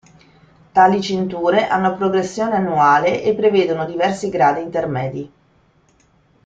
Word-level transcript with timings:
Tali 0.71 0.99
cinture 0.99 1.67
hanno 1.67 1.95
progressione 1.95 2.55
annuale 2.55 3.21
e 3.21 3.35
prevedono 3.35 3.85
diversi 3.85 4.29
gradi 4.29 4.63
intermedi. 4.63 5.31